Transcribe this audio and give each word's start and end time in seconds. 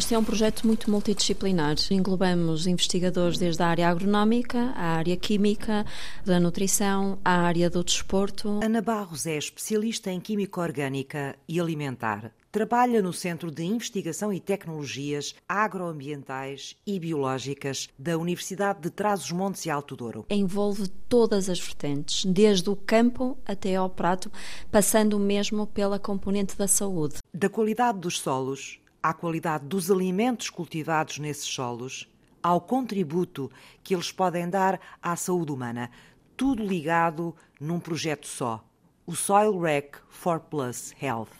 Este 0.00 0.14
é 0.14 0.18
um 0.18 0.24
projeto 0.24 0.66
muito 0.66 0.90
multidisciplinar. 0.90 1.76
Englobamos 1.90 2.66
investigadores 2.66 3.36
desde 3.36 3.62
a 3.62 3.66
área 3.66 3.86
agronómica, 3.86 4.72
a 4.74 4.96
área 4.96 5.14
química, 5.14 5.84
da 6.24 6.40
nutrição, 6.40 7.18
a 7.22 7.42
área 7.42 7.68
do 7.68 7.84
desporto. 7.84 8.60
Ana 8.64 8.80
Barros 8.80 9.26
é 9.26 9.36
especialista 9.36 10.10
em 10.10 10.18
química 10.18 10.58
orgânica 10.58 11.36
e 11.46 11.60
alimentar. 11.60 12.32
Trabalha 12.50 13.02
no 13.02 13.12
Centro 13.12 13.50
de 13.50 13.62
Investigação 13.62 14.32
e 14.32 14.40
Tecnologias 14.40 15.34
Agroambientais 15.46 16.74
e 16.86 16.98
Biológicas 16.98 17.90
da 17.98 18.16
Universidade 18.16 18.80
de 18.80 18.88
Trás-os-Montes 18.88 19.66
e 19.66 19.70
Alto 19.70 19.94
Douro. 19.94 20.24
Envolve 20.30 20.88
todas 21.10 21.50
as 21.50 21.60
vertentes, 21.60 22.24
desde 22.24 22.70
o 22.70 22.74
campo 22.74 23.36
até 23.44 23.76
ao 23.76 23.90
prato, 23.90 24.32
passando 24.70 25.18
mesmo 25.18 25.66
pela 25.66 25.98
componente 25.98 26.56
da 26.56 26.66
saúde. 26.66 27.16
Da 27.34 27.50
qualidade 27.50 27.98
dos 27.98 28.18
solos 28.18 28.80
à 29.02 29.12
qualidade 29.12 29.66
dos 29.66 29.90
alimentos 29.90 30.50
cultivados 30.50 31.18
nesses 31.18 31.46
solos, 31.46 32.08
ao 32.42 32.60
contributo 32.60 33.50
que 33.82 33.94
eles 33.94 34.12
podem 34.12 34.48
dar 34.48 34.80
à 35.02 35.16
saúde 35.16 35.52
humana. 35.52 35.90
Tudo 36.36 36.64
ligado 36.64 37.34
num 37.60 37.78
projeto 37.78 38.26
só: 38.26 38.64
o 39.06 39.14
Soil 39.14 39.58
Rec 39.58 39.96
for 40.08 40.40
Plus 40.40 40.94
Health. 41.00 41.30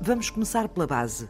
Vamos 0.00 0.30
começar 0.30 0.68
pela 0.68 0.86
base. 0.86 1.28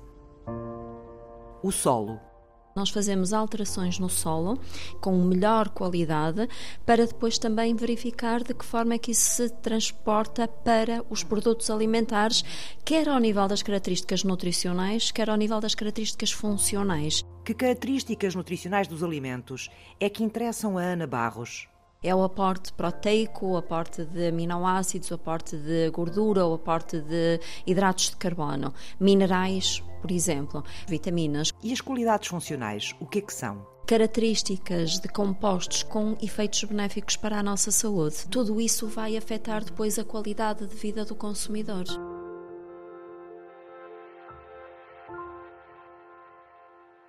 O 1.62 1.70
solo. 1.70 2.29
Nós 2.74 2.90
fazemos 2.90 3.32
alterações 3.32 3.98
no 3.98 4.08
solo 4.08 4.58
com 5.00 5.16
melhor 5.24 5.68
qualidade 5.70 6.48
para 6.86 7.06
depois 7.06 7.38
também 7.38 7.74
verificar 7.74 8.42
de 8.42 8.54
que 8.54 8.64
forma 8.64 8.94
é 8.94 8.98
que 8.98 9.10
isso 9.12 9.36
se 9.36 9.48
transporta 9.48 10.46
para 10.46 11.04
os 11.10 11.22
produtos 11.22 11.70
alimentares, 11.70 12.44
quer 12.84 13.08
ao 13.08 13.18
nível 13.18 13.48
das 13.48 13.62
características 13.62 14.24
nutricionais, 14.24 15.10
quer 15.10 15.30
ao 15.30 15.36
nível 15.36 15.60
das 15.60 15.74
características 15.74 16.32
funcionais. 16.32 17.24
Que 17.44 17.54
características 17.54 18.34
nutricionais 18.34 18.86
dos 18.86 19.02
alimentos 19.02 19.70
é 19.98 20.08
que 20.08 20.22
interessam 20.22 20.76
a 20.76 20.82
Ana 20.82 21.06
Barros? 21.06 21.69
É 22.02 22.14
o 22.14 22.22
aporte 22.22 22.72
proteico, 22.72 23.46
o 23.46 23.56
aporte 23.58 24.06
de 24.06 24.28
aminoácidos, 24.28 25.10
o 25.10 25.14
aporte 25.14 25.54
de 25.54 25.90
gordura, 25.90 26.46
o 26.46 26.54
aporte 26.54 26.98
de 26.98 27.38
hidratos 27.66 28.08
de 28.08 28.16
carbono, 28.16 28.72
minerais, 28.98 29.82
por 30.00 30.10
exemplo, 30.10 30.64
vitaminas. 30.88 31.52
E 31.62 31.70
as 31.74 31.82
qualidades 31.82 32.28
funcionais, 32.28 32.94
o 33.00 33.06
que 33.06 33.18
é 33.18 33.22
que 33.22 33.34
são? 33.34 33.68
características 33.86 35.00
de 35.00 35.08
compostos 35.08 35.82
com 35.82 36.16
efeitos 36.22 36.62
benéficos 36.62 37.16
para 37.16 37.40
a 37.40 37.42
nossa 37.42 37.72
saúde. 37.72 38.28
Tudo 38.30 38.60
isso 38.60 38.86
vai 38.86 39.16
afetar 39.16 39.64
depois 39.64 39.98
a 39.98 40.04
qualidade 40.04 40.64
de 40.64 40.76
vida 40.76 41.04
do 41.04 41.16
consumidor. 41.16 41.84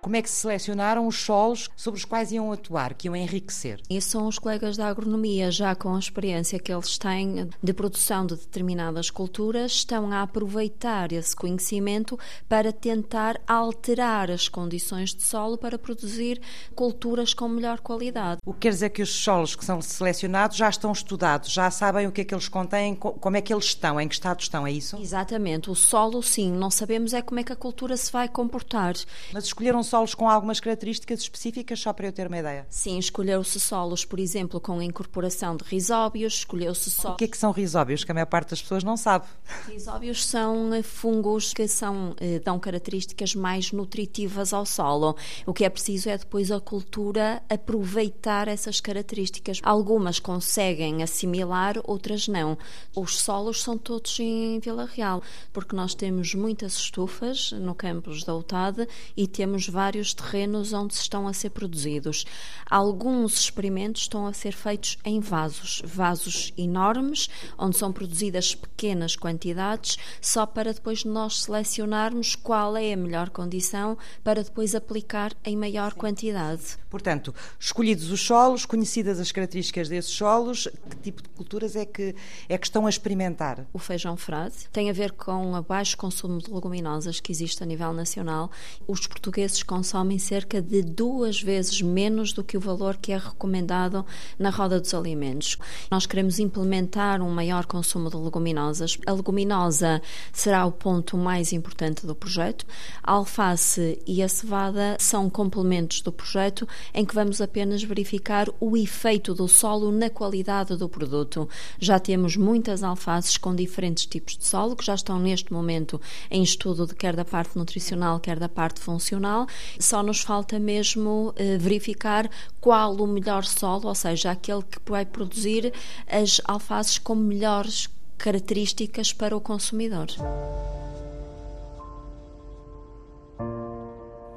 Como 0.04 0.16
é 0.16 0.20
que 0.22 0.28
se 0.28 0.40
selecionaram 0.40 1.06
os 1.06 1.14
solos 1.14 1.70
sobre 1.76 1.96
os 1.96 2.04
quais 2.04 2.32
iam 2.32 2.50
atuar, 2.50 2.92
que 2.92 3.06
iam 3.06 3.14
enriquecer? 3.14 3.80
E 3.88 4.00
são 4.00 4.26
os 4.26 4.36
colegas 4.36 4.76
da 4.76 4.88
agronomia, 4.88 5.48
já 5.48 5.76
com 5.76 5.94
a 5.94 5.98
experiência 6.00 6.58
que 6.58 6.72
eles 6.72 6.98
têm 6.98 7.48
de 7.62 7.72
produção 7.72 8.26
de 8.26 8.34
determinadas 8.34 9.10
culturas, 9.10 9.70
estão 9.70 10.10
a 10.10 10.22
aproveitar 10.22 11.12
esse 11.12 11.36
conhecimento 11.36 12.18
para 12.48 12.72
tentar 12.72 13.40
alterar 13.46 14.28
as 14.28 14.48
condições 14.48 15.14
de 15.14 15.22
solo 15.22 15.56
para 15.56 15.78
produzir 15.78 16.42
culturas 16.74 17.32
com 17.32 17.46
melhor 17.46 17.78
qualidade. 17.78 18.40
O 18.44 18.52
que 18.52 18.62
quer 18.62 18.70
dizer 18.70 18.90
que 18.90 19.02
os 19.02 19.10
solos 19.22 19.54
que 19.54 19.64
são 19.64 19.80
selecionados 19.80 20.56
já 20.56 20.68
estão 20.68 20.90
estudados, 20.90 21.52
já 21.52 21.70
sabem 21.70 22.08
o 22.08 22.12
que 22.12 22.22
é 22.22 22.24
que 22.24 22.34
eles 22.34 22.48
contêm, 22.48 22.96
como 22.96 23.36
é 23.36 23.40
que 23.40 23.54
eles 23.54 23.66
estão, 23.66 24.00
em 24.00 24.08
que 24.08 24.14
estado 24.14 24.40
estão, 24.40 24.66
é 24.66 24.72
isso? 24.72 24.96
Exatamente. 25.00 25.70
O 25.70 25.76
solo, 25.76 26.20
sim, 26.24 26.50
não 26.50 26.72
sabemos 26.72 27.14
é 27.14 27.22
como 27.22 27.38
é 27.38 27.44
que 27.44 27.52
a 27.52 27.56
cultura 27.56 27.96
se 27.96 28.10
vai 28.10 28.28
comportar. 28.28 28.94
Mas 29.32 29.44
escolheram 29.44 29.91
solos 29.92 30.14
com 30.14 30.26
algumas 30.26 30.58
características 30.58 31.20
específicas, 31.20 31.78
só 31.78 31.92
para 31.92 32.06
eu 32.06 32.12
ter 32.12 32.26
uma 32.26 32.38
ideia? 32.38 32.66
Sim, 32.70 32.98
escolheu-se 32.98 33.60
solos, 33.60 34.06
por 34.06 34.18
exemplo, 34.18 34.58
com 34.58 34.78
a 34.78 34.84
incorporação 34.84 35.54
de 35.54 35.64
risóbios, 35.64 36.36
escolheu-se 36.36 36.90
solos... 36.90 37.16
O 37.16 37.18
que 37.18 37.24
é 37.24 37.28
que 37.28 37.36
são 37.36 37.50
risóbios, 37.50 38.02
que 38.02 38.10
a 38.10 38.14
maior 38.14 38.24
parte 38.24 38.50
das 38.50 38.62
pessoas 38.62 38.82
não 38.82 38.96
sabe? 38.96 39.26
Risóbios 39.68 40.24
são 40.24 40.72
eh, 40.72 40.82
fungos 40.82 41.52
que 41.52 41.68
são, 41.68 42.16
eh, 42.18 42.38
dão 42.38 42.58
características 42.58 43.34
mais 43.34 43.70
nutritivas 43.70 44.54
ao 44.54 44.64
solo. 44.64 45.14
O 45.44 45.52
que 45.52 45.62
é 45.62 45.68
preciso 45.68 46.08
é 46.08 46.16
depois 46.16 46.50
a 46.50 46.58
cultura 46.58 47.42
aproveitar 47.50 48.48
essas 48.48 48.80
características. 48.80 49.60
Algumas 49.62 50.18
conseguem 50.18 51.02
assimilar, 51.02 51.78
outras 51.84 52.28
não. 52.28 52.56
Os 52.96 53.20
solos 53.20 53.62
são 53.62 53.76
todos 53.76 54.18
em 54.20 54.58
Vila 54.58 54.86
Real, 54.86 55.22
porque 55.52 55.76
nós 55.76 55.94
temos 55.94 56.34
muitas 56.34 56.76
estufas 56.76 57.52
no 57.52 57.74
campus 57.74 58.24
da 58.24 58.34
UTAD 58.34 58.88
e 59.14 59.26
temos 59.26 59.68
várias 59.68 59.81
vários 59.82 60.14
terrenos 60.14 60.72
onde 60.72 60.94
estão 60.94 61.26
a 61.26 61.32
ser 61.32 61.50
produzidos. 61.50 62.24
Alguns 62.70 63.36
experimentos 63.40 64.02
estão 64.02 64.28
a 64.28 64.32
ser 64.32 64.52
feitos 64.52 64.96
em 65.04 65.18
vasos, 65.18 65.82
vasos 65.84 66.52
enormes, 66.56 67.28
onde 67.58 67.76
são 67.76 67.92
produzidas 67.92 68.54
pequenas 68.54 69.16
quantidades, 69.16 69.98
só 70.20 70.46
para 70.46 70.72
depois 70.72 71.04
nós 71.04 71.42
selecionarmos 71.42 72.36
qual 72.36 72.76
é 72.76 72.92
a 72.92 72.96
melhor 72.96 73.28
condição 73.30 73.98
para 74.22 74.44
depois 74.44 74.72
aplicar 74.72 75.32
em 75.44 75.56
maior 75.56 75.94
quantidade. 75.94 76.78
Portanto, 76.88 77.34
escolhidos 77.58 78.12
os 78.12 78.20
solos, 78.20 78.64
conhecidas 78.64 79.18
as 79.18 79.32
características 79.32 79.88
desses 79.88 80.12
solos, 80.12 80.68
que 80.90 80.96
tipo 80.98 81.22
de 81.22 81.28
culturas 81.30 81.74
é 81.74 81.84
que, 81.84 82.14
é 82.48 82.56
que 82.56 82.66
estão 82.66 82.86
a 82.86 82.90
experimentar? 82.90 83.66
O 83.72 83.80
feijão 83.80 84.16
frade 84.16 84.54
tem 84.72 84.90
a 84.90 84.92
ver 84.92 85.10
com 85.12 85.54
o 85.54 85.62
baixo 85.62 85.96
consumo 85.96 86.38
de 86.38 86.52
leguminosas 86.52 87.18
que 87.18 87.32
existe 87.32 87.62
a 87.64 87.66
nível 87.66 87.92
nacional. 87.92 88.50
Os 88.86 89.06
portugueses 89.06 89.62
consomem 89.72 90.18
cerca 90.18 90.60
de 90.60 90.82
duas 90.82 91.40
vezes 91.40 91.80
menos 91.80 92.34
do 92.34 92.44
que 92.44 92.58
o 92.58 92.60
valor 92.60 92.98
que 92.98 93.10
é 93.10 93.16
recomendado 93.16 94.04
na 94.38 94.50
roda 94.50 94.78
dos 94.78 94.92
alimentos. 94.92 95.56
Nós 95.90 96.04
queremos 96.04 96.38
implementar 96.38 97.22
um 97.22 97.30
maior 97.30 97.64
consumo 97.64 98.10
de 98.10 98.16
leguminosas. 98.18 98.98
A 99.06 99.12
leguminosa 99.12 100.02
será 100.30 100.66
o 100.66 100.70
ponto 100.70 101.16
mais 101.16 101.54
importante 101.54 102.06
do 102.06 102.14
projeto. 102.14 102.66
A 103.02 103.12
alface 103.12 103.98
e 104.06 104.22
a 104.22 104.28
cevada 104.28 104.98
são 105.00 105.30
complementos 105.30 106.02
do 106.02 106.12
projeto 106.12 106.68
em 106.92 107.06
que 107.06 107.14
vamos 107.14 107.40
apenas 107.40 107.82
verificar 107.82 108.50
o 108.60 108.76
efeito 108.76 109.32
do 109.32 109.48
solo 109.48 109.90
na 109.90 110.10
qualidade 110.10 110.76
do 110.76 110.86
produto. 110.86 111.48
Já 111.80 111.98
temos 111.98 112.36
muitas 112.36 112.82
alfaces 112.82 113.38
com 113.38 113.54
diferentes 113.54 114.04
tipos 114.04 114.36
de 114.36 114.44
solo 114.44 114.76
que 114.76 114.84
já 114.84 114.94
estão 114.94 115.18
neste 115.18 115.50
momento 115.50 115.98
em 116.30 116.42
estudo 116.42 116.86
de 116.86 116.94
quer 116.94 117.16
da 117.16 117.24
parte 117.24 117.56
nutricional, 117.56 118.20
quer 118.20 118.38
da 118.38 118.50
parte 118.50 118.78
funcional 118.78 119.46
só 119.78 120.02
nos 120.02 120.20
falta 120.20 120.58
mesmo 120.58 121.32
eh, 121.36 121.56
verificar 121.58 122.30
qual 122.60 122.94
o 122.94 123.06
melhor 123.06 123.44
solo, 123.44 123.88
ou 123.88 123.94
seja, 123.94 124.30
aquele 124.30 124.62
que 124.62 124.78
vai 124.86 125.04
produzir 125.04 125.72
as 126.06 126.40
alfaces 126.44 126.98
com 126.98 127.14
melhores 127.14 127.88
características 128.18 129.12
para 129.12 129.36
o 129.36 129.40
consumidor. 129.40 130.06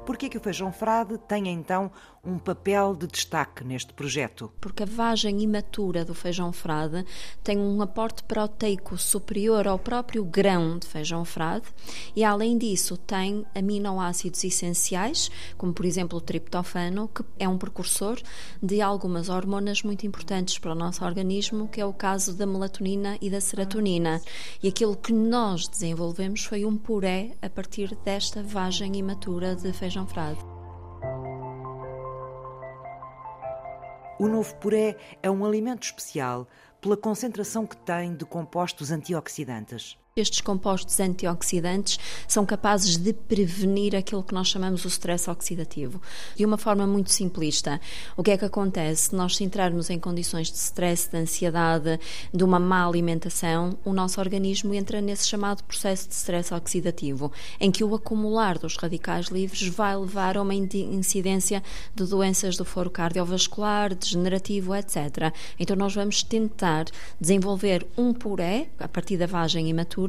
Por 0.06 0.16
que, 0.16 0.28
que 0.28 0.38
o 0.38 0.40
feijão 0.40 0.72
frade 0.72 1.18
tem 1.26 1.48
então 1.48 1.90
um 2.24 2.38
papel 2.38 2.94
de 2.94 3.08
destaque 3.08 3.64
neste 3.64 3.92
projeto? 3.92 4.52
Porque 4.60 4.84
a 4.84 4.86
vagem 4.86 5.42
imatura 5.42 6.04
do 6.04 6.14
feijão 6.14 6.52
frade 6.52 7.04
tem 7.42 7.58
um 7.58 7.82
aporte 7.82 8.22
proteico 8.22 8.96
superior 8.96 9.66
ao 9.66 9.80
próprio 9.80 10.24
grão 10.24 10.78
de 10.78 10.86
feijão 10.86 11.24
frade 11.24 11.66
e, 12.14 12.22
além 12.22 12.56
disso, 12.56 12.96
tem 12.96 13.44
aminoácidos 13.52 14.44
essenciais, 14.44 15.28
como 15.58 15.72
por 15.72 15.84
exemplo 15.84 16.18
o 16.18 16.20
triptofano, 16.20 17.08
que 17.08 17.24
é 17.36 17.48
um 17.48 17.58
precursor 17.58 18.16
de 18.62 18.80
algumas 18.80 19.28
hormonas 19.28 19.82
muito 19.82 20.06
importantes 20.06 20.56
para 20.56 20.70
o 20.70 20.76
nosso 20.76 21.04
organismo, 21.04 21.66
que 21.66 21.80
é 21.80 21.84
o 21.84 21.92
caso 21.92 22.32
da 22.32 22.46
melatonina 22.46 23.18
e 23.20 23.28
da 23.28 23.40
serotonina. 23.40 24.22
E 24.62 24.68
aquilo 24.68 24.94
que 24.94 25.12
nós 25.12 25.66
desenvolvemos 25.66 26.44
foi 26.44 26.64
um 26.64 26.76
puré 26.76 27.32
a 27.42 27.50
partir 27.50 27.96
desta 28.04 28.40
vagem 28.40 28.94
imatura 28.96 29.56
de 29.56 29.72
feijão 29.72 29.95
frade. 30.04 30.40
O 34.18 34.26
novo 34.26 34.54
puré 34.56 34.96
é 35.22 35.30
um 35.30 35.44
alimento 35.44 35.84
especial 35.84 36.48
pela 36.80 36.96
concentração 36.96 37.66
que 37.66 37.76
tem 37.76 38.16
de 38.16 38.24
compostos 38.24 38.90
antioxidantes. 38.90 39.96
Estes 40.18 40.40
compostos 40.40 40.98
antioxidantes 40.98 41.98
são 42.26 42.46
capazes 42.46 42.96
de 42.96 43.12
prevenir 43.12 43.94
aquilo 43.94 44.22
que 44.22 44.32
nós 44.32 44.48
chamamos 44.48 44.82
o 44.86 44.88
stress 44.88 45.28
oxidativo. 45.28 46.00
De 46.34 46.42
uma 46.42 46.56
forma 46.56 46.86
muito 46.86 47.12
simplista, 47.12 47.78
o 48.16 48.22
que 48.22 48.30
é 48.30 48.38
que 48.38 48.46
acontece? 48.46 49.10
Se 49.10 49.14
nós 49.14 49.38
entrarmos 49.42 49.90
em 49.90 49.98
condições 49.98 50.50
de 50.50 50.56
stress, 50.56 51.10
de 51.10 51.18
ansiedade, 51.18 52.00
de 52.32 52.42
uma 52.42 52.58
má 52.58 52.86
alimentação, 52.86 53.76
o 53.84 53.92
nosso 53.92 54.18
organismo 54.18 54.72
entra 54.72 55.02
nesse 55.02 55.28
chamado 55.28 55.62
processo 55.64 56.08
de 56.08 56.14
stress 56.14 56.54
oxidativo, 56.54 57.30
em 57.60 57.70
que 57.70 57.84
o 57.84 57.94
acumular 57.94 58.56
dos 58.56 58.74
radicais 58.78 59.26
livres 59.26 59.68
vai 59.68 59.94
levar 59.94 60.38
a 60.38 60.42
uma 60.42 60.54
incidência 60.54 61.62
de 61.94 62.06
doenças 62.06 62.56
do 62.56 62.64
foro 62.64 62.90
cardiovascular, 62.90 63.94
degenerativo, 63.94 64.74
etc. 64.74 65.30
Então 65.58 65.76
nós 65.76 65.94
vamos 65.94 66.22
tentar 66.22 66.86
desenvolver 67.20 67.86
um 67.98 68.14
puré, 68.14 68.68
a 68.78 68.88
partir 68.88 69.18
da 69.18 69.26
vagem 69.26 69.68
imatura, 69.68 70.05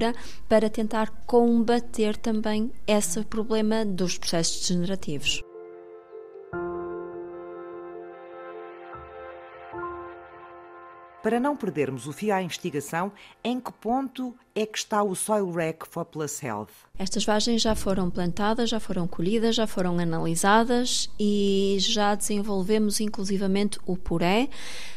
para 0.48 0.70
tentar 0.70 1.10
combater 1.26 2.16
também 2.18 2.72
esse 2.86 3.24
problema 3.24 3.86
dos 3.86 4.18
processos 4.18 4.68
degenerativos. 4.68 5.42
Para 11.22 11.40
não 11.42 11.58
perdermos 11.58 12.08
o 12.08 12.14
fio 12.14 12.34
à 12.34 12.42
investigação, 12.42 13.12
em 13.44 13.60
que 13.60 13.72
ponto 13.74 14.34
é 14.56 14.66
que 14.66 14.78
está 14.78 15.04
o 15.04 15.14
Soil 15.14 15.52
Rec 15.52 15.86
for 15.86 16.06
Plus 16.06 16.42
Health? 16.42 16.87
Estas 17.00 17.24
vagens 17.24 17.62
já 17.62 17.76
foram 17.76 18.10
plantadas, 18.10 18.72
já 18.72 18.80
foram 18.80 19.08
colhidas, 19.08 19.56
já 19.56 19.68
foram 19.68 20.00
analisadas 20.00 21.08
e 21.20 21.78
já 21.80 22.16
desenvolvemos 22.16 23.00
inclusivamente 23.00 23.78
o 23.86 23.96
puré, 23.96 24.50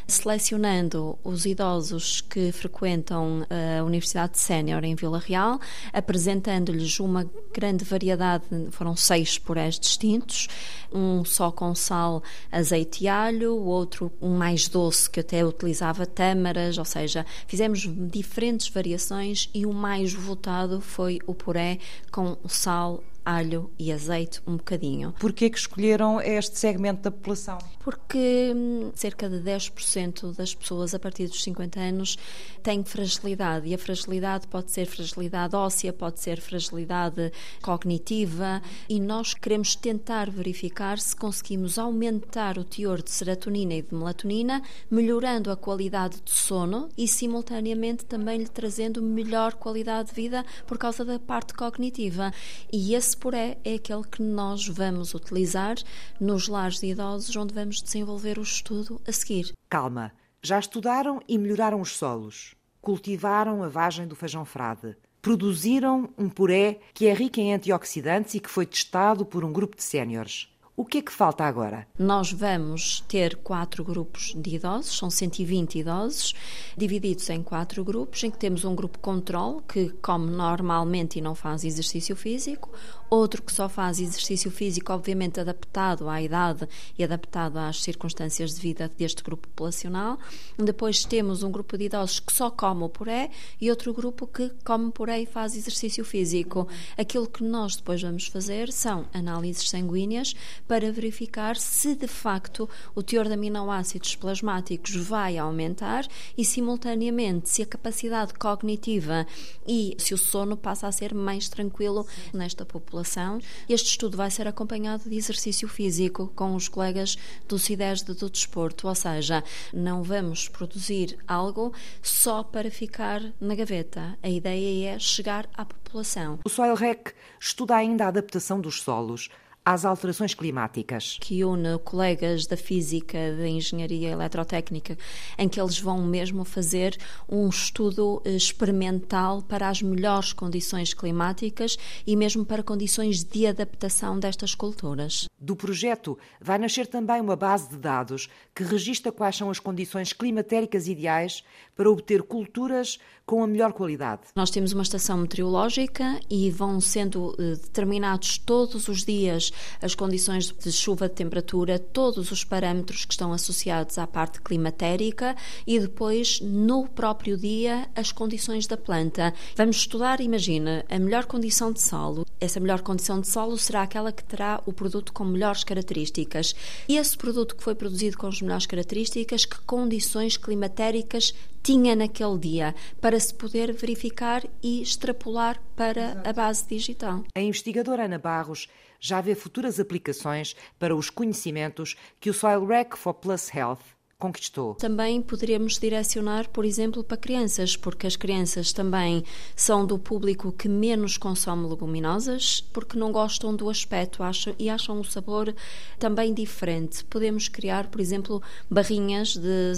selecionando 0.06 1.18
os 1.22 1.44
idosos 1.44 2.20
que 2.22 2.50
frequentam 2.52 3.46
a 3.48 3.84
Universidade 3.84 4.38
Sénior 4.38 4.82
em 4.82 4.94
Vila 4.94 5.18
Real, 5.18 5.60
apresentando-lhes 5.92 6.98
uma 7.00 7.28
grande 7.52 7.84
variedade, 7.84 8.44
foram 8.70 8.96
seis 8.96 9.38
purés 9.38 9.78
distintos, 9.78 10.48
um 10.92 11.24
só 11.24 11.52
com 11.52 11.74
sal, 11.74 12.22
azeite 12.50 13.04
e 13.04 13.08
alho, 13.08 13.54
o 13.54 13.66
outro 13.66 14.10
um 14.20 14.36
mais 14.36 14.68
doce 14.68 15.08
que 15.08 15.20
até 15.20 15.44
utilizava 15.44 16.06
tâmaras, 16.06 16.78
ou 16.78 16.84
seja, 16.84 17.24
fizemos 17.46 17.88
diferentes 18.10 18.68
variações 18.68 19.48
e 19.54 19.64
o 19.64 19.72
mais 19.72 20.12
votado 20.12 20.80
foi 20.80 21.20
o 21.26 21.34
puré 21.34 21.78
com 22.10 22.36
sal, 22.48 23.02
alho 23.24 23.70
e 23.78 23.92
azeite 23.92 24.40
um 24.46 24.56
bocadinho. 24.56 25.12
Por 25.18 25.32
que 25.32 25.46
escolheram 25.46 26.20
este 26.20 26.58
segmento 26.58 27.02
da 27.02 27.10
população? 27.10 27.58
Porque 27.80 28.52
hum, 28.54 28.90
cerca 28.94 29.28
de 29.28 29.36
10% 29.36 30.34
das 30.34 30.54
pessoas 30.54 30.94
a 30.94 30.98
partir 30.98 31.26
dos 31.26 31.42
50 31.42 31.80
anos 31.80 32.18
têm 32.62 32.84
fragilidade 32.84 33.68
e 33.68 33.74
a 33.74 33.78
fragilidade 33.78 34.46
pode 34.46 34.70
ser 34.70 34.86
fragilidade 34.86 35.56
óssea, 35.56 35.92
pode 35.92 36.20
ser 36.20 36.40
fragilidade 36.40 37.32
cognitiva 37.62 38.62
e 38.88 39.00
nós 39.00 39.34
queremos 39.34 39.74
tentar 39.74 40.30
verificar 40.30 40.98
se 40.98 41.16
conseguimos 41.16 41.78
aumentar 41.78 42.58
o 42.58 42.64
teor 42.64 43.02
de 43.02 43.10
serotonina 43.10 43.74
e 43.74 43.82
de 43.82 43.94
melatonina, 43.94 44.62
melhorando 44.90 45.50
a 45.50 45.56
qualidade 45.56 46.20
do 46.20 46.30
sono 46.30 46.88
e 46.96 47.08
simultaneamente 47.08 48.04
também 48.04 48.38
lhe 48.38 48.48
trazendo 48.48 49.02
melhor 49.02 49.54
qualidade 49.54 50.10
de 50.10 50.14
vida 50.14 50.44
por 50.66 50.78
causa 50.78 51.04
da 51.04 51.18
parte 51.18 51.54
cognitiva. 51.54 52.32
E 52.72 52.94
esse 52.94 53.09
puré 53.16 53.58
é 53.64 53.74
aquele 53.74 54.04
que 54.04 54.22
nós 54.22 54.66
vamos 54.66 55.14
utilizar 55.14 55.76
nos 56.20 56.48
lares 56.48 56.80
de 56.80 56.86
idosos, 56.86 57.34
onde 57.36 57.54
vamos 57.54 57.82
desenvolver 57.82 58.38
o 58.38 58.42
estudo 58.42 59.00
a 59.06 59.12
seguir. 59.12 59.52
Calma, 59.68 60.12
já 60.42 60.58
estudaram 60.58 61.20
e 61.28 61.36
melhoraram 61.36 61.80
os 61.80 61.96
solos, 61.96 62.54
cultivaram 62.80 63.62
a 63.62 63.68
vagem 63.68 64.06
do 64.06 64.16
feijão 64.16 64.44
frade, 64.44 64.96
produziram 65.20 66.08
um 66.16 66.28
puré 66.28 66.80
que 66.94 67.06
é 67.06 67.12
rico 67.12 67.40
em 67.40 67.52
antioxidantes 67.52 68.34
e 68.34 68.40
que 68.40 68.50
foi 68.50 68.66
testado 68.66 69.24
por 69.24 69.44
um 69.44 69.52
grupo 69.52 69.76
de 69.76 69.82
séniores. 69.82 70.48
O 70.80 70.84
que 70.86 70.96
é 70.96 71.02
que 71.02 71.12
falta 71.12 71.44
agora? 71.44 71.86
Nós 71.98 72.32
vamos 72.32 73.02
ter 73.06 73.36
quatro 73.36 73.84
grupos 73.84 74.32
de 74.34 74.54
idosos, 74.54 74.96
são 74.96 75.10
120 75.10 75.78
idosos, 75.78 76.34
divididos 76.74 77.28
em 77.28 77.42
quatro 77.42 77.84
grupos, 77.84 78.24
em 78.24 78.30
que 78.30 78.38
temos 78.38 78.64
um 78.64 78.74
grupo 78.74 78.98
controle, 78.98 79.60
que 79.68 79.90
come 80.00 80.30
normalmente 80.30 81.18
e 81.18 81.20
não 81.22 81.34
faz 81.34 81.64
exercício 81.64 82.16
físico, 82.16 82.70
outro 83.10 83.42
que 83.42 83.52
só 83.52 83.68
faz 83.68 84.00
exercício 84.00 84.50
físico, 84.50 84.90
obviamente 84.92 85.38
adaptado 85.38 86.08
à 86.08 86.22
idade 86.22 86.66
e 86.98 87.04
adaptado 87.04 87.58
às 87.58 87.82
circunstâncias 87.82 88.54
de 88.54 88.60
vida 88.60 88.90
deste 88.96 89.22
grupo 89.22 89.48
populacional. 89.48 90.18
Depois 90.56 91.04
temos 91.04 91.42
um 91.42 91.50
grupo 91.50 91.76
de 91.76 91.84
idosos 91.84 92.20
que 92.20 92.32
só 92.32 92.50
come 92.50 92.84
o 92.84 92.88
puré 92.88 93.30
e 93.60 93.68
outro 93.68 93.92
grupo 93.92 94.26
que 94.26 94.50
come 94.64 94.92
puré 94.92 95.20
e 95.20 95.26
faz 95.26 95.54
exercício 95.56 96.04
físico. 96.06 96.66
Aquilo 96.96 97.26
que 97.26 97.42
nós 97.44 97.76
depois 97.76 98.00
vamos 98.00 98.28
fazer 98.28 98.72
são 98.72 99.04
análises 99.12 99.68
sanguíneas 99.68 100.34
para 100.70 100.92
verificar 100.92 101.56
se 101.56 101.96
de 101.96 102.06
facto 102.06 102.70
o 102.94 103.02
teor 103.02 103.26
de 103.26 103.34
aminoácidos 103.34 104.14
plasmáticos 104.14 104.94
vai 104.94 105.36
aumentar 105.36 106.06
e, 106.38 106.44
simultaneamente, 106.44 107.48
se 107.48 107.60
a 107.60 107.66
capacidade 107.66 108.34
cognitiva 108.34 109.26
e 109.66 109.96
se 109.98 110.14
o 110.14 110.16
sono 110.16 110.56
passa 110.56 110.86
a 110.86 110.92
ser 110.92 111.12
mais 111.12 111.48
tranquilo 111.48 112.06
nesta 112.32 112.64
população. 112.64 113.40
Este 113.68 113.88
estudo 113.88 114.16
vai 114.16 114.30
ser 114.30 114.46
acompanhado 114.46 115.10
de 115.10 115.16
exercício 115.16 115.66
físico 115.66 116.32
com 116.36 116.54
os 116.54 116.68
colegas 116.68 117.18
do 117.48 117.58
CIDES 117.58 118.02
do 118.02 118.30
desporto, 118.30 118.86
ou 118.86 118.94
seja, 118.94 119.42
não 119.74 120.04
vamos 120.04 120.46
produzir 120.46 121.18
algo 121.26 121.74
só 122.00 122.44
para 122.44 122.70
ficar 122.70 123.20
na 123.40 123.56
gaveta. 123.56 124.16
A 124.22 124.28
ideia 124.28 124.94
é 124.94 124.98
chegar 125.00 125.48
à 125.52 125.64
população. 125.64 126.38
O 126.44 126.48
Soil 126.48 126.76
Rec 126.76 127.12
estuda 127.40 127.74
ainda 127.74 128.04
a 128.04 128.08
adaptação 128.08 128.60
dos 128.60 128.80
solos 128.82 129.28
às 129.64 129.84
alterações 129.84 130.34
climáticas. 130.34 131.16
Que 131.20 131.44
une 131.44 131.78
colegas 131.78 132.46
da 132.46 132.56
física, 132.56 133.18
da 133.36 133.48
engenharia 133.48 134.10
eletrotécnica, 134.10 134.96
em 135.38 135.48
que 135.48 135.60
eles 135.60 135.78
vão 135.78 136.02
mesmo 136.02 136.44
fazer 136.44 136.96
um 137.28 137.48
estudo 137.48 138.22
experimental 138.24 139.42
para 139.42 139.68
as 139.68 139.82
melhores 139.82 140.32
condições 140.32 140.94
climáticas 140.94 141.76
e 142.06 142.16
mesmo 142.16 142.44
para 142.44 142.62
condições 142.62 143.22
de 143.22 143.46
adaptação 143.46 144.18
destas 144.18 144.54
culturas. 144.54 145.29
Do 145.40 145.56
projeto 145.56 146.18
vai 146.38 146.58
nascer 146.58 146.86
também 146.86 147.18
uma 147.18 147.34
base 147.34 147.70
de 147.70 147.78
dados 147.78 148.28
que 148.54 148.62
registra 148.62 149.10
quais 149.10 149.36
são 149.36 149.48
as 149.48 149.58
condições 149.58 150.12
climatéricas 150.12 150.86
ideais 150.86 151.42
para 151.74 151.90
obter 151.90 152.22
culturas 152.22 152.98
com 153.24 153.42
a 153.42 153.46
melhor 153.46 153.72
qualidade. 153.72 154.22
Nós 154.36 154.50
temos 154.50 154.72
uma 154.72 154.82
estação 154.82 155.16
meteorológica 155.16 156.20
e 156.28 156.50
vão 156.50 156.78
sendo 156.78 157.34
eh, 157.38 157.54
determinados 157.54 158.36
todos 158.36 158.86
os 158.88 159.02
dias 159.02 159.50
as 159.80 159.94
condições 159.94 160.52
de 160.52 160.70
chuva, 160.70 161.08
de 161.08 161.14
temperatura, 161.14 161.78
todos 161.78 162.30
os 162.30 162.44
parâmetros 162.44 163.06
que 163.06 163.14
estão 163.14 163.32
associados 163.32 163.96
à 163.96 164.06
parte 164.06 164.42
climatérica 164.42 165.34
e 165.66 165.78
depois, 165.78 166.40
no 166.40 166.86
próprio 166.86 167.38
dia, 167.38 167.88
as 167.94 168.12
condições 168.12 168.66
da 168.66 168.76
planta. 168.76 169.32
Vamos 169.56 169.76
estudar, 169.76 170.20
imagina, 170.20 170.84
a 170.90 170.98
melhor 170.98 171.24
condição 171.24 171.72
de 171.72 171.80
solo. 171.80 172.26
Essa 172.40 172.58
melhor 172.58 172.82
condição 172.82 173.20
de 173.20 173.28
solo 173.28 173.56
será 173.56 173.82
aquela 173.82 174.12
que 174.12 174.24
terá 174.24 174.60
o 174.66 174.72
produto 174.72 175.12
com 175.12 175.29
melhores 175.30 175.64
características. 175.64 176.54
E 176.88 176.96
esse 176.96 177.16
produto 177.16 177.56
que 177.56 177.62
foi 177.62 177.74
produzido 177.74 178.18
com 178.18 178.26
as 178.26 178.42
melhores 178.42 178.66
características, 178.66 179.44
que 179.44 179.60
condições 179.60 180.36
climatéricas 180.36 181.34
tinha 181.62 181.94
naquele 181.94 182.38
dia, 182.38 182.74
para 183.00 183.18
se 183.20 183.32
poder 183.32 183.72
verificar 183.72 184.42
e 184.62 184.82
extrapolar 184.82 185.62
para 185.76 186.10
Exato. 186.10 186.28
a 186.28 186.32
base 186.32 186.66
digital. 186.66 187.24
A 187.34 187.40
investigadora 187.40 188.04
Ana 188.04 188.18
Barros 188.18 188.68
já 188.98 189.20
vê 189.20 189.34
futuras 189.34 189.78
aplicações 189.78 190.54
para 190.78 190.94
os 190.94 191.08
conhecimentos 191.10 191.96
que 192.18 192.30
o 192.30 192.34
Soil 192.34 192.66
Rec 192.66 192.96
for 192.96 193.14
Plus 193.14 193.54
Health 193.54 193.99
conquistou. 194.20 194.74
Também 194.74 195.20
poderíamos 195.22 195.78
direcionar, 195.78 196.48
por 196.50 196.64
exemplo, 196.64 197.02
para 197.02 197.16
crianças, 197.16 197.76
porque 197.76 198.06
as 198.06 198.14
crianças 198.14 198.72
também 198.72 199.24
são 199.56 199.84
do 199.84 199.98
público 199.98 200.52
que 200.52 200.68
menos 200.68 201.16
consome 201.16 201.66
leguminosas, 201.66 202.60
porque 202.72 202.98
não 202.98 203.10
gostam 203.10 203.56
do 203.56 203.70
aspecto 203.70 204.22
acham, 204.22 204.54
e 204.58 204.68
acham 204.68 205.00
o 205.00 205.04
sabor 205.04 205.52
também 205.98 206.34
diferente. 206.34 207.04
Podemos 207.06 207.48
criar, 207.48 207.88
por 207.88 208.00
exemplo, 208.00 208.42
barrinhas 208.70 209.34
de 209.34 209.72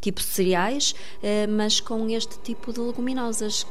tipo 0.00 0.20
cereais, 0.20 0.94
eh, 1.22 1.46
mas 1.46 1.78
com 1.78 2.08
este 2.08 2.38
tipo 2.40 2.72
de 2.72 2.80
leguminosas. 2.80 3.66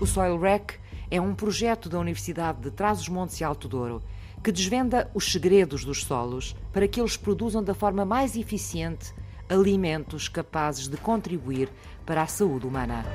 O 0.00 0.06
Soil 0.06 0.38
Rec 0.38 0.74
é 1.10 1.20
um 1.20 1.34
projeto 1.34 1.88
da 1.88 1.98
Universidade 1.98 2.60
de 2.60 2.70
Trás-os-Montes 2.70 3.40
e 3.40 3.44
Alto 3.44 3.68
Douro 3.68 4.02
que 4.44 4.52
desvenda 4.52 5.10
os 5.14 5.32
segredos 5.32 5.86
dos 5.86 6.04
solos 6.04 6.54
para 6.70 6.86
que 6.86 7.00
eles 7.00 7.16
produzam 7.16 7.64
da 7.64 7.72
forma 7.72 8.04
mais 8.04 8.36
eficiente 8.36 9.14
alimentos 9.48 10.28
capazes 10.28 10.86
de 10.86 10.98
contribuir 10.98 11.70
para 12.04 12.22
a 12.22 12.26
saúde 12.26 12.66
humana. 12.66 13.06